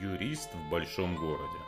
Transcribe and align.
Юрист 0.00 0.54
в 0.54 0.70
большом 0.70 1.16
городе. 1.16 1.58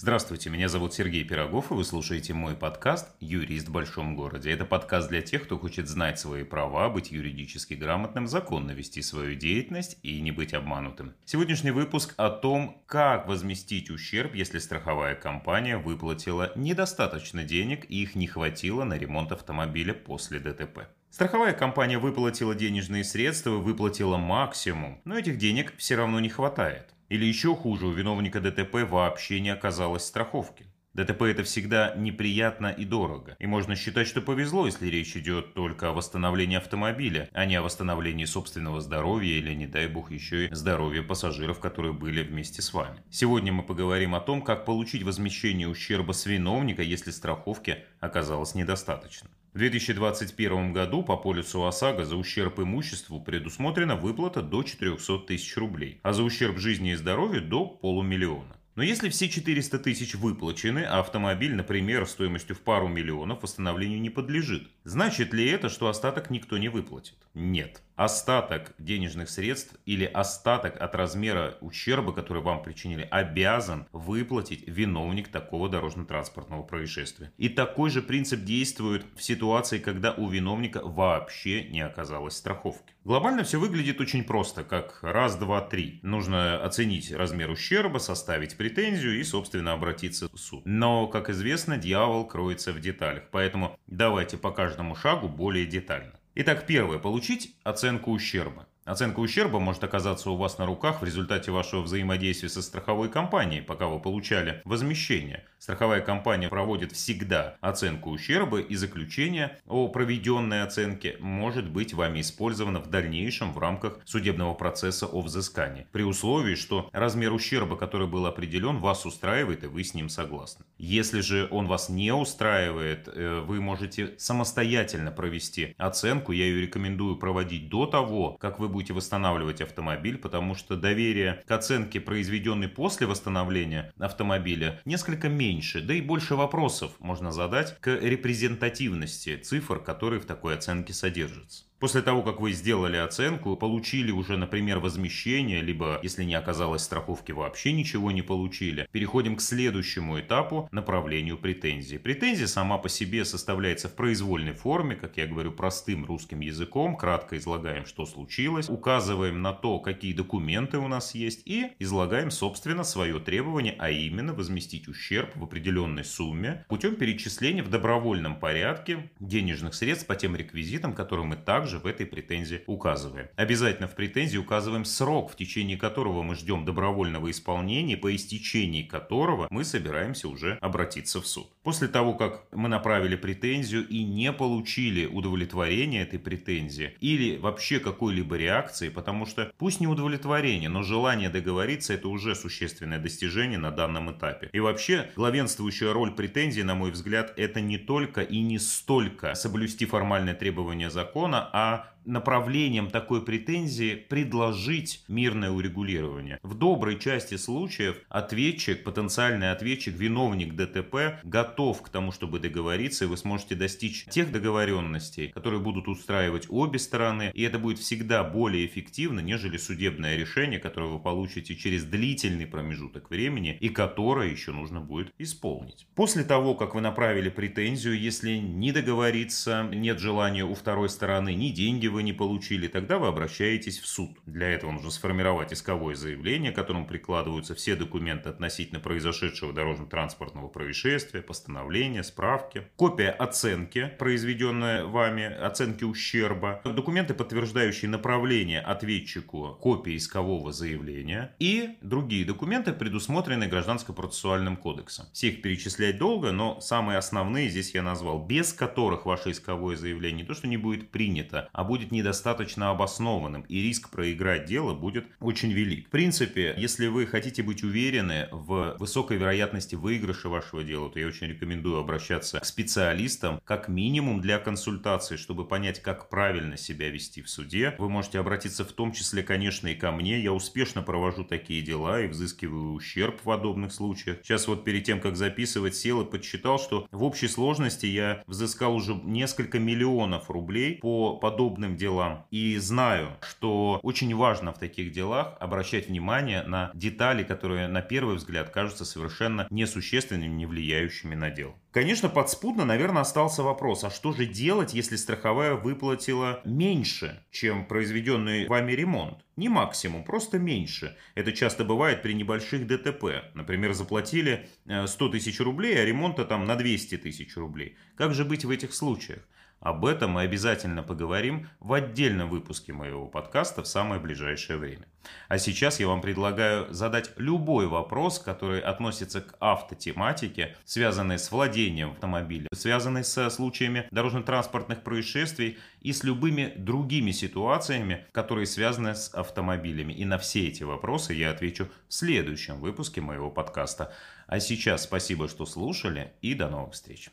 Здравствуйте, 0.00 0.48
меня 0.48 0.68
зовут 0.68 0.94
Сергей 0.94 1.24
Пирогов, 1.24 1.72
и 1.72 1.74
вы 1.74 1.82
слушаете 1.82 2.32
мой 2.32 2.54
подкаст 2.54 3.08
«Юрист 3.18 3.66
в 3.66 3.72
большом 3.72 4.14
городе». 4.14 4.52
Это 4.52 4.64
подкаст 4.64 5.08
для 5.08 5.22
тех, 5.22 5.42
кто 5.42 5.58
хочет 5.58 5.88
знать 5.88 6.20
свои 6.20 6.44
права, 6.44 6.88
быть 6.88 7.10
юридически 7.10 7.74
грамотным, 7.74 8.28
законно 8.28 8.70
вести 8.70 9.02
свою 9.02 9.34
деятельность 9.34 9.98
и 10.04 10.20
не 10.20 10.30
быть 10.30 10.54
обманутым. 10.54 11.14
Сегодняшний 11.24 11.72
выпуск 11.72 12.14
о 12.16 12.30
том, 12.30 12.80
как 12.86 13.26
возместить 13.26 13.90
ущерб, 13.90 14.36
если 14.36 14.60
страховая 14.60 15.16
компания 15.16 15.78
выплатила 15.78 16.52
недостаточно 16.54 17.42
денег 17.42 17.84
и 17.88 18.00
их 18.00 18.14
не 18.14 18.28
хватило 18.28 18.84
на 18.84 18.96
ремонт 18.96 19.32
автомобиля 19.32 19.94
после 19.94 20.38
ДТП. 20.38 20.86
Страховая 21.10 21.54
компания 21.54 21.98
выплатила 21.98 22.54
денежные 22.54 23.02
средства, 23.02 23.56
выплатила 23.56 24.16
максимум, 24.16 25.00
но 25.04 25.18
этих 25.18 25.38
денег 25.38 25.74
все 25.76 25.96
равно 25.96 26.20
не 26.20 26.28
хватает. 26.28 26.94
Или 27.08 27.24
еще 27.24 27.54
хуже, 27.54 27.86
у 27.86 27.92
виновника 27.92 28.40
ДТП 28.40 28.88
вообще 28.88 29.40
не 29.40 29.50
оказалось 29.50 30.04
страховки. 30.04 30.66
ДТП 30.94 31.22
это 31.22 31.44
всегда 31.44 31.94
неприятно 31.96 32.66
и 32.66 32.84
дорого. 32.84 33.36
И 33.38 33.46
можно 33.46 33.76
считать, 33.76 34.08
что 34.08 34.20
повезло, 34.20 34.66
если 34.66 34.88
речь 34.88 35.16
идет 35.16 35.54
только 35.54 35.88
о 35.88 35.92
восстановлении 35.92 36.56
автомобиля, 36.56 37.28
а 37.32 37.44
не 37.46 37.54
о 37.54 37.62
восстановлении 37.62 38.24
собственного 38.24 38.80
здоровья 38.80 39.38
или, 39.38 39.54
не 39.54 39.66
дай 39.66 39.86
бог, 39.86 40.10
еще 40.10 40.46
и 40.46 40.54
здоровья 40.54 41.02
пассажиров, 41.02 41.60
которые 41.60 41.92
были 41.92 42.22
вместе 42.22 42.62
с 42.62 42.74
вами. 42.74 43.00
Сегодня 43.10 43.52
мы 43.52 43.62
поговорим 43.62 44.14
о 44.14 44.20
том, 44.20 44.42
как 44.42 44.64
получить 44.64 45.04
возмещение 45.04 45.68
ущерба 45.68 46.12
с 46.12 46.26
виновника, 46.26 46.82
если 46.82 47.12
страховки 47.12 47.84
оказалось 48.00 48.54
недостаточно. 48.54 49.30
В 49.54 49.58
2021 49.58 50.74
году 50.74 51.02
по 51.02 51.16
полису 51.16 51.64
ОСАГО 51.64 52.04
за 52.04 52.16
ущерб 52.16 52.58
имуществу 52.60 53.18
предусмотрена 53.18 53.96
выплата 53.96 54.42
до 54.42 54.62
400 54.62 55.20
тысяч 55.20 55.56
рублей, 55.56 56.00
а 56.02 56.12
за 56.12 56.22
ущерб 56.22 56.58
жизни 56.58 56.92
и 56.92 56.96
здоровью 56.96 57.40
до 57.40 57.66
полумиллиона. 57.66 58.57
Но 58.78 58.84
если 58.84 59.08
все 59.08 59.28
400 59.28 59.80
тысяч 59.80 60.14
выплачены, 60.14 60.84
а 60.84 61.00
автомобиль, 61.00 61.52
например, 61.52 62.06
стоимостью 62.06 62.54
в 62.54 62.60
пару 62.60 62.86
миллионов 62.86 63.42
восстановлению 63.42 64.00
не 64.00 64.08
подлежит, 64.08 64.68
значит 64.84 65.34
ли 65.34 65.48
это, 65.48 65.68
что 65.68 65.88
остаток 65.88 66.30
никто 66.30 66.58
не 66.58 66.68
выплатит? 66.68 67.16
Нет. 67.34 67.82
Остаток 67.96 68.76
денежных 68.78 69.30
средств 69.30 69.74
или 69.84 70.04
остаток 70.04 70.80
от 70.80 70.94
размера 70.94 71.58
ущерба, 71.60 72.12
который 72.12 72.40
вам 72.40 72.62
причинили, 72.62 73.08
обязан 73.10 73.88
выплатить 73.90 74.62
виновник 74.68 75.26
такого 75.26 75.68
дорожно-транспортного 75.68 76.62
происшествия. 76.62 77.32
И 77.36 77.48
такой 77.48 77.90
же 77.90 78.00
принцип 78.00 78.44
действует 78.44 79.04
в 79.16 79.24
ситуации, 79.24 79.80
когда 79.80 80.12
у 80.12 80.28
виновника 80.28 80.82
вообще 80.84 81.64
не 81.64 81.80
оказалось 81.80 82.36
страховки. 82.36 82.94
Глобально 83.08 83.42
все 83.42 83.58
выглядит 83.58 84.02
очень 84.02 84.22
просто, 84.22 84.64
как 84.64 84.98
раз, 85.00 85.34
два, 85.36 85.62
три. 85.62 85.98
Нужно 86.02 86.62
оценить 86.62 87.10
размер 87.10 87.48
ущерба, 87.48 87.96
составить 87.96 88.58
претензию 88.58 89.18
и, 89.18 89.24
собственно, 89.24 89.72
обратиться 89.72 90.28
в 90.28 90.36
суд. 90.36 90.60
Но, 90.66 91.06
как 91.06 91.30
известно, 91.30 91.78
дьявол 91.78 92.26
кроется 92.26 92.70
в 92.70 92.80
деталях, 92.82 93.22
поэтому 93.30 93.78
давайте 93.86 94.36
по 94.36 94.50
каждому 94.50 94.94
шагу 94.94 95.26
более 95.26 95.64
детально. 95.64 96.20
Итак, 96.34 96.66
первое. 96.66 96.98
Получить 96.98 97.56
оценку 97.64 98.10
ущерба. 98.10 98.66
Оценка 98.84 99.20
ущерба 99.20 99.58
может 99.58 99.84
оказаться 99.84 100.30
у 100.30 100.36
вас 100.36 100.56
на 100.56 100.64
руках 100.64 101.02
в 101.02 101.04
результате 101.04 101.50
вашего 101.50 101.82
взаимодействия 101.82 102.48
со 102.48 102.62
страховой 102.62 103.10
компанией, 103.10 103.60
пока 103.60 103.86
вы 103.86 104.00
получали 104.00 104.62
возмещение. 104.64 105.46
Страховая 105.58 106.00
компания 106.00 106.48
проводит 106.48 106.92
всегда 106.92 107.56
оценку 107.60 108.10
ущерба 108.10 108.60
и 108.60 108.76
заключение 108.76 109.58
о 109.66 109.88
проведенной 109.88 110.62
оценке 110.62 111.16
может 111.18 111.68
быть 111.68 111.92
вами 111.92 112.20
использовано 112.20 112.78
в 112.78 112.88
дальнейшем 112.88 113.52
в 113.52 113.58
рамках 113.58 113.98
судебного 114.04 114.54
процесса 114.54 115.06
о 115.06 115.20
взыскании, 115.20 115.88
при 115.90 116.04
условии, 116.04 116.54
что 116.54 116.88
размер 116.92 117.32
ущерба, 117.32 117.76
который 117.76 118.06
был 118.06 118.26
определен, 118.26 118.78
вас 118.78 119.04
устраивает 119.04 119.64
и 119.64 119.66
вы 119.66 119.82
с 119.82 119.94
ним 119.94 120.08
согласны. 120.08 120.64
Если 120.78 121.20
же 121.20 121.48
он 121.50 121.66
вас 121.66 121.88
не 121.88 122.12
устраивает, 122.12 123.08
э, 123.08 123.40
вы 123.44 123.60
можете 123.60 124.14
самостоятельно 124.16 125.10
провести 125.10 125.74
оценку, 125.76 126.30
я 126.30 126.44
ее 126.44 126.60
рекомендую 126.62 127.16
проводить 127.16 127.68
до 127.68 127.86
того, 127.86 128.36
как 128.40 128.60
вы 128.60 128.68
будете 128.68 128.92
восстанавливать 128.92 129.60
автомобиль, 129.60 130.18
потому 130.18 130.54
что 130.54 130.76
доверие 130.76 131.42
к 131.46 131.50
оценке, 131.50 132.00
произведенной 132.00 132.68
после 132.68 133.08
восстановления 133.08 133.92
автомобиля, 133.98 134.80
несколько 134.84 135.28
меньше, 135.28 135.47
да 135.80 135.94
и 135.94 136.00
больше 136.00 136.34
вопросов 136.34 136.92
можно 136.98 137.32
задать 137.32 137.78
к 137.80 137.88
репрезентативности 137.88 139.36
цифр, 139.36 139.82
которые 139.82 140.20
в 140.20 140.26
такой 140.26 140.54
оценке 140.54 140.92
содержатся. 140.92 141.67
После 141.78 142.02
того, 142.02 142.22
как 142.22 142.40
вы 142.40 142.52
сделали 142.52 142.96
оценку, 142.96 143.56
получили 143.56 144.10
уже, 144.10 144.36
например, 144.36 144.80
возмещение, 144.80 145.60
либо, 145.60 146.00
если 146.02 146.24
не 146.24 146.34
оказалось 146.34 146.82
страховки, 146.82 147.30
вообще 147.30 147.72
ничего 147.72 148.10
не 148.10 148.22
получили, 148.22 148.88
переходим 148.90 149.36
к 149.36 149.40
следующему 149.40 150.18
этапу, 150.18 150.68
направлению 150.72 151.38
претензии. 151.38 151.96
Претензия 151.96 152.48
сама 152.48 152.78
по 152.78 152.88
себе 152.88 153.24
составляется 153.24 153.88
в 153.88 153.94
произвольной 153.94 154.54
форме, 154.54 154.96
как 154.96 155.18
я 155.18 155.28
говорю, 155.28 155.52
простым 155.52 156.04
русским 156.04 156.40
языком, 156.40 156.96
кратко 156.96 157.36
излагаем, 157.36 157.86
что 157.86 158.06
случилось, 158.06 158.68
указываем 158.68 159.40
на 159.40 159.52
то, 159.52 159.78
какие 159.78 160.12
документы 160.12 160.78
у 160.78 160.88
нас 160.88 161.14
есть 161.14 161.42
и 161.44 161.68
излагаем, 161.78 162.32
собственно, 162.32 162.82
свое 162.82 163.20
требование, 163.20 163.76
а 163.78 163.90
именно 163.90 164.34
возместить 164.34 164.88
ущерб 164.88 165.36
в 165.36 165.44
определенной 165.44 166.04
сумме 166.04 166.64
путем 166.68 166.96
перечисления 166.96 167.62
в 167.62 167.70
добровольном 167.70 168.40
порядке 168.40 169.10
денежных 169.20 169.74
средств 169.74 170.08
по 170.08 170.16
тем 170.16 170.34
реквизитам, 170.34 170.92
которые 170.92 171.26
мы 171.26 171.36
также 171.36 171.67
также 171.68 171.80
в 171.80 171.86
этой 171.86 172.06
претензии 172.06 172.62
указываем. 172.66 173.28
Обязательно 173.36 173.88
в 173.88 173.94
претензии 173.94 174.38
указываем 174.38 174.86
срок, 174.86 175.30
в 175.30 175.36
течение 175.36 175.76
которого 175.76 176.22
мы 176.22 176.34
ждем 176.34 176.64
добровольного 176.64 177.30
исполнения, 177.30 177.98
по 177.98 178.14
истечении 178.16 178.82
которого 178.82 179.48
мы 179.50 179.64
собираемся 179.64 180.28
уже 180.28 180.56
обратиться 180.62 181.20
в 181.20 181.26
суд. 181.26 181.48
После 181.62 181.88
того, 181.88 182.14
как 182.14 182.46
мы 182.52 182.70
направили 182.70 183.16
претензию 183.16 183.86
и 183.86 184.02
не 184.02 184.32
получили 184.32 185.04
удовлетворения 185.04 186.00
этой 186.00 186.18
претензии 186.18 186.96
или 187.00 187.36
вообще 187.36 187.80
какой-либо 187.80 188.36
реакции, 188.36 188.88
потому 188.88 189.26
что 189.26 189.52
пусть 189.58 189.80
не 189.80 189.86
удовлетворение, 189.86 190.70
но 190.70 190.82
желание 190.82 191.28
договориться 191.28 191.92
это 191.92 192.08
уже 192.08 192.34
существенное 192.34 192.98
достижение 192.98 193.58
на 193.58 193.70
данном 193.70 194.10
этапе. 194.10 194.48
И 194.54 194.60
вообще 194.60 195.10
главенствующая 195.16 195.92
роль 195.92 196.12
претензии, 196.12 196.62
на 196.62 196.74
мой 196.74 196.92
взгляд, 196.92 197.34
это 197.36 197.60
не 197.60 197.76
только 197.76 198.22
и 198.22 198.40
не 198.40 198.58
столько 198.58 199.34
соблюсти 199.34 199.84
формальные 199.84 200.34
требования 200.34 200.88
закона, 200.88 201.50
а 201.58 201.84
направлением 202.04 202.90
такой 202.90 203.24
претензии 203.24 203.94
предложить 203.94 205.04
мирное 205.08 205.50
урегулирование. 205.50 206.38
В 206.42 206.54
доброй 206.54 206.98
части 206.98 207.36
случаев 207.36 207.96
ответчик, 208.08 208.84
потенциальный 208.84 209.50
ответчик, 209.50 209.94
виновник 209.94 210.54
ДТП 210.54 211.20
готов 211.24 211.82
к 211.82 211.88
тому, 211.88 212.12
чтобы 212.12 212.38
договориться, 212.38 213.04
и 213.04 213.08
вы 213.08 213.16
сможете 213.16 213.54
достичь 213.54 214.06
тех 214.06 214.32
договоренностей, 214.32 215.28
которые 215.28 215.60
будут 215.60 215.88
устраивать 215.88 216.46
обе 216.48 216.78
стороны, 216.78 217.30
и 217.34 217.42
это 217.42 217.58
будет 217.58 217.78
всегда 217.78 218.24
более 218.24 218.66
эффективно, 218.66 219.20
нежели 219.20 219.56
судебное 219.56 220.16
решение, 220.16 220.58
которое 220.58 220.90
вы 220.90 220.98
получите 220.98 221.56
через 221.56 221.84
длительный 221.84 222.46
промежуток 222.46 223.10
времени 223.10 223.56
и 223.60 223.68
которое 223.68 224.30
еще 224.30 224.52
нужно 224.52 224.80
будет 224.80 225.12
исполнить. 225.18 225.86
После 225.94 226.24
того, 226.24 226.54
как 226.54 226.74
вы 226.74 226.80
направили 226.80 227.28
претензию, 227.28 227.98
если 227.98 228.36
не 228.36 228.72
договориться, 228.72 229.68
нет 229.72 229.98
желания 229.98 230.44
у 230.44 230.54
второй 230.54 230.88
стороны, 230.88 231.34
ни 231.34 231.50
деньги 231.50 231.87
вы 231.88 231.98
вы 231.98 232.04
не 232.04 232.12
получили, 232.12 232.68
тогда 232.68 232.96
вы 232.98 233.08
обращаетесь 233.08 233.80
в 233.80 233.88
суд. 233.88 234.10
Для 234.24 234.50
этого 234.50 234.70
нужно 234.70 234.92
сформировать 234.92 235.52
исковое 235.52 235.96
заявление, 235.96 236.52
к 236.52 236.54
которому 236.54 236.86
прикладываются 236.86 237.56
все 237.56 237.74
документы 237.74 238.28
относительно 238.28 238.78
произошедшего 238.78 239.52
дорожно-транспортного 239.52 240.46
происшествия, 240.46 241.22
постановления, 241.22 242.04
справки, 242.04 242.68
копия 242.76 243.10
оценки, 243.10 243.90
произведенная 243.98 244.84
вами, 244.84 245.24
оценки 245.24 245.82
ущерба, 245.82 246.60
документы, 246.64 247.14
подтверждающие 247.14 247.90
направление 247.90 248.60
ответчику 248.60 249.58
копии 249.60 249.96
искового 249.96 250.52
заявления 250.52 251.34
и 251.40 251.78
другие 251.80 252.24
документы, 252.24 252.72
предусмотренные 252.72 253.48
Гражданско-процессуальным 253.48 254.56
кодексом. 254.56 255.06
Всех 255.12 255.42
перечислять 255.42 255.98
долго, 255.98 256.30
но 256.30 256.60
самые 256.60 256.98
основные 256.98 257.48
здесь 257.48 257.74
я 257.74 257.82
назвал, 257.82 258.24
без 258.24 258.52
которых 258.52 259.04
ваше 259.04 259.32
исковое 259.32 259.76
заявление 259.76 260.22
не 260.22 260.24
то, 260.24 260.34
что 260.34 260.46
не 260.46 260.56
будет 260.56 260.92
принято, 260.92 261.48
а 261.52 261.64
будет 261.64 261.77
будет 261.78 261.92
недостаточно 261.92 262.70
обоснованным, 262.70 263.42
и 263.42 263.62
риск 263.62 263.90
проиграть 263.90 264.46
дело 264.46 264.74
будет 264.74 265.06
очень 265.20 265.52
велик. 265.52 265.86
В 265.86 265.90
принципе, 265.90 266.54
если 266.58 266.88
вы 266.88 267.06
хотите 267.06 267.44
быть 267.44 267.62
уверены 267.62 268.28
в 268.32 268.74
высокой 268.80 269.16
вероятности 269.16 269.76
выигрыша 269.76 270.28
вашего 270.28 270.64
дела, 270.64 270.90
то 270.90 270.98
я 270.98 271.06
очень 271.06 271.28
рекомендую 271.28 271.78
обращаться 271.78 272.40
к 272.40 272.44
специалистам, 272.44 273.40
как 273.44 273.68
минимум 273.68 274.20
для 274.20 274.40
консультации, 274.40 275.14
чтобы 275.14 275.46
понять, 275.46 275.80
как 275.80 276.08
правильно 276.08 276.56
себя 276.56 276.90
вести 276.90 277.22
в 277.22 277.30
суде. 277.30 277.76
Вы 277.78 277.88
можете 277.88 278.18
обратиться 278.18 278.64
в 278.64 278.72
том 278.72 278.90
числе, 278.90 279.22
конечно, 279.22 279.68
и 279.68 279.76
ко 279.76 279.92
мне. 279.92 280.20
Я 280.20 280.32
успешно 280.32 280.82
провожу 280.82 281.22
такие 281.22 281.62
дела 281.62 282.00
и 282.00 282.08
взыскиваю 282.08 282.72
ущерб 282.72 283.20
в 283.20 283.24
подобных 283.24 283.72
случаях. 283.72 284.18
Сейчас 284.24 284.48
вот 284.48 284.64
перед 284.64 284.82
тем, 284.82 285.00
как 285.00 285.16
записывать, 285.16 285.76
сел 285.76 286.00
и 286.00 286.10
подсчитал, 286.10 286.58
что 286.58 286.88
в 286.90 287.04
общей 287.04 287.28
сложности 287.28 287.86
я 287.86 288.24
взыскал 288.26 288.74
уже 288.74 288.94
несколько 289.04 289.60
миллионов 289.60 290.28
рублей 290.28 290.78
по 290.78 291.16
подобным 291.16 291.67
судебным 291.68 291.76
делам 291.76 292.26
и 292.30 292.56
знаю, 292.58 293.16
что 293.20 293.80
очень 293.82 294.14
важно 294.14 294.52
в 294.52 294.58
таких 294.58 294.92
делах 294.92 295.36
обращать 295.40 295.88
внимание 295.88 296.42
на 296.42 296.70
детали, 296.74 297.24
которые 297.24 297.68
на 297.68 297.82
первый 297.82 298.16
взгляд 298.16 298.50
кажутся 298.50 298.84
совершенно 298.84 299.46
несущественными, 299.50 300.34
не 300.34 300.46
влияющими 300.46 301.14
на 301.14 301.30
дело. 301.30 301.54
Конечно, 301.70 302.08
подспудно, 302.08 302.64
наверное, 302.64 303.02
остался 303.02 303.42
вопрос, 303.42 303.84
а 303.84 303.90
что 303.90 304.12
же 304.12 304.26
делать, 304.26 304.74
если 304.74 304.96
страховая 304.96 305.54
выплатила 305.54 306.40
меньше, 306.44 307.22
чем 307.30 307.66
произведенный 307.66 308.48
вами 308.48 308.72
ремонт? 308.72 309.24
Не 309.36 309.48
максимум, 309.48 310.02
просто 310.02 310.38
меньше. 310.38 310.96
Это 311.14 311.32
часто 311.32 311.64
бывает 311.64 312.02
при 312.02 312.14
небольших 312.14 312.66
ДТП. 312.66 313.30
Например, 313.34 313.74
заплатили 313.74 314.48
100 314.64 315.06
э, 315.06 315.10
тысяч 315.12 315.40
рублей, 315.40 315.80
а 315.80 315.84
ремонта 315.84 316.24
там 316.24 316.44
на 316.44 316.56
200 316.56 316.96
тысяч 316.96 317.36
рублей. 317.36 317.76
Как 317.96 318.14
же 318.14 318.24
быть 318.24 318.44
в 318.44 318.50
этих 318.50 318.74
случаях? 318.74 319.20
Об 319.60 319.84
этом 319.84 320.12
мы 320.12 320.22
обязательно 320.22 320.84
поговорим 320.84 321.48
в 321.58 321.72
отдельном 321.72 322.30
выпуске 322.30 322.72
моего 322.72 323.06
подкаста 323.06 323.62
в 323.62 323.66
самое 323.66 324.00
ближайшее 324.00 324.56
время. 324.56 324.86
А 325.26 325.38
сейчас 325.38 325.80
я 325.80 325.88
вам 325.88 326.00
предлагаю 326.00 326.72
задать 326.72 327.10
любой 327.16 327.66
вопрос, 327.66 328.20
который 328.20 328.60
относится 328.60 329.20
к 329.20 329.34
автотематике, 329.40 330.56
связанной 330.64 331.18
с 331.18 331.32
владением 331.32 331.90
автомобиля, 331.92 332.46
связанной 332.54 333.02
со 333.02 333.28
случаями 333.30 333.88
дорожно-транспортных 333.90 334.84
происшествий 334.84 335.58
и 335.80 335.92
с 335.92 336.04
любыми 336.04 336.52
другими 336.56 337.10
ситуациями, 337.10 338.06
которые 338.12 338.46
связаны 338.46 338.94
с 338.94 339.12
автомобилями. 339.12 339.92
И 339.92 340.04
на 340.04 340.18
все 340.18 340.46
эти 340.46 340.62
вопросы 340.62 341.14
я 341.14 341.30
отвечу 341.30 341.68
в 341.88 341.94
следующем 341.94 342.60
выпуске 342.60 343.00
моего 343.00 343.30
подкаста. 343.30 343.92
А 344.28 344.38
сейчас 344.38 344.84
спасибо, 344.84 345.28
что 345.28 345.46
слушали 345.46 346.12
и 346.22 346.34
до 346.34 346.48
новых 346.48 346.74
встреч. 346.74 347.10